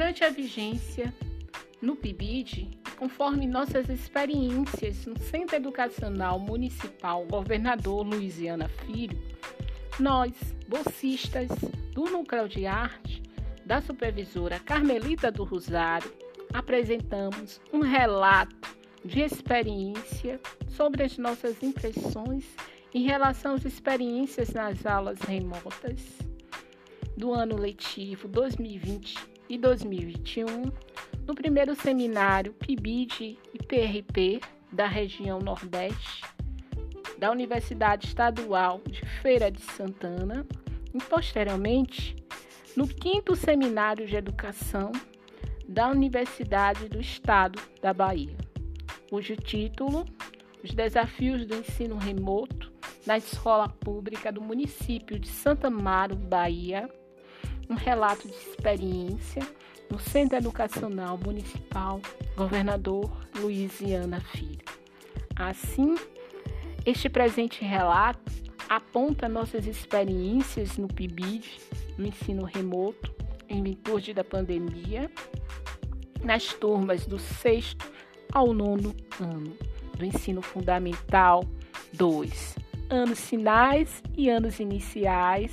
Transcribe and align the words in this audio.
Durante 0.00 0.24
a 0.24 0.30
vigência 0.30 1.12
no 1.82 1.94
PIBID, 1.94 2.70
conforme 2.96 3.46
nossas 3.46 3.90
experiências 3.90 5.04
no 5.04 5.18
Centro 5.18 5.56
Educacional 5.56 6.38
Municipal 6.38 7.26
Governador 7.26 8.06
Luiziana 8.06 8.66
Filho, 8.66 9.22
nós, 9.98 10.32
bolsistas 10.66 11.50
do 11.92 12.04
Núcleo 12.06 12.48
de 12.48 12.64
Arte, 12.64 13.22
da 13.66 13.82
supervisora 13.82 14.58
Carmelita 14.58 15.30
do 15.30 15.44
Rosário, 15.44 16.10
apresentamos 16.54 17.60
um 17.70 17.80
relato 17.80 18.74
de 19.04 19.20
experiência 19.20 20.40
sobre 20.66 21.02
as 21.02 21.18
nossas 21.18 21.62
impressões 21.62 22.46
em 22.94 23.02
relação 23.02 23.54
às 23.54 23.66
experiências 23.66 24.48
nas 24.54 24.86
aulas 24.86 25.20
remotas 25.20 26.00
do 27.18 27.34
ano 27.34 27.58
letivo 27.58 28.26
2020 28.28 29.39
e 29.50 29.58
2021 29.58 30.46
no 31.26 31.34
primeiro 31.34 31.74
seminário 31.74 32.52
PIBID 32.52 33.36
e 33.52 33.58
PRP 33.58 34.40
da 34.70 34.86
região 34.86 35.40
Nordeste 35.40 36.22
da 37.18 37.32
Universidade 37.32 38.06
Estadual 38.06 38.80
de 38.86 39.04
Feira 39.20 39.50
de 39.50 39.60
Santana 39.60 40.46
e 40.94 40.98
posteriormente 41.02 42.14
no 42.76 42.86
quinto 42.86 43.34
seminário 43.34 44.06
de 44.06 44.14
educação 44.14 44.92
da 45.68 45.88
Universidade 45.88 46.88
do 46.88 47.00
Estado 47.00 47.60
da 47.82 47.92
Bahia, 47.92 48.36
cujo 49.10 49.36
título 49.36 50.04
Os 50.62 50.72
desafios 50.72 51.44
do 51.44 51.56
ensino 51.56 51.96
remoto 51.96 52.72
na 53.04 53.18
escola 53.18 53.68
pública 53.68 54.30
do 54.30 54.40
município 54.40 55.18
de 55.18 55.28
Santa 55.28 55.66
Amaro, 55.66 56.14
Bahia, 56.14 56.88
um 57.70 57.74
relato 57.74 58.26
de 58.26 58.34
experiência 58.34 59.46
no 59.88 59.98
Centro 59.98 60.36
Educacional 60.36 61.16
Municipal 61.16 62.00
Governador 62.36 63.08
Luiziana 63.38 64.20
Filho. 64.20 64.64
Assim, 65.36 65.94
este 66.84 67.08
presente 67.08 67.64
relato 67.64 68.20
aponta 68.68 69.28
nossas 69.28 69.66
experiências 69.66 70.76
no 70.76 70.88
PIBID, 70.88 71.60
no 71.96 72.06
ensino 72.06 72.44
remoto, 72.44 73.14
em 73.48 73.62
virtude 73.62 74.12
da 74.12 74.24
pandemia, 74.24 75.10
nas 76.24 76.52
turmas 76.52 77.06
do 77.06 77.18
sexto 77.18 77.90
ao 78.32 78.52
nono 78.52 78.94
ano 79.20 79.56
do 79.96 80.04
ensino 80.04 80.42
fundamental 80.42 81.44
2, 81.92 82.56
anos 82.88 83.20
finais 83.20 84.02
e 84.16 84.28
anos 84.28 84.60
iniciais 84.60 85.52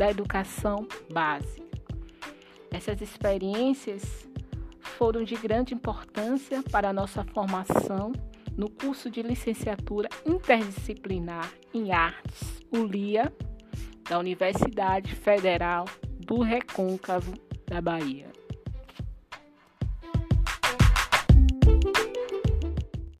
da 0.00 0.10
educação 0.10 0.88
básica. 1.12 1.62
Essas 2.70 3.02
experiências 3.02 4.26
foram 4.80 5.22
de 5.22 5.36
grande 5.36 5.74
importância 5.74 6.62
para 6.62 6.88
a 6.88 6.92
nossa 6.92 7.22
formação 7.22 8.10
no 8.56 8.70
curso 8.70 9.10
de 9.10 9.20
licenciatura 9.20 10.08
interdisciplinar 10.24 11.52
em 11.74 11.92
artes, 11.92 12.62
ULIA, 12.72 13.30
da 14.08 14.18
Universidade 14.18 15.14
Federal 15.14 15.84
do 16.18 16.40
Recôncavo 16.40 17.34
da 17.66 17.82
Bahia. 17.82 18.39